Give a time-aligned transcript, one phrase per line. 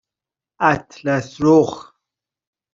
[0.69, 1.93] اطلسرخ